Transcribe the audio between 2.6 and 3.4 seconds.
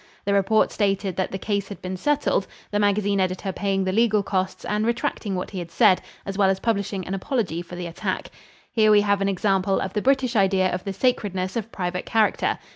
the magazine